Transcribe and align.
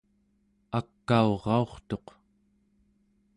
akauraurtuq 0.79 2.07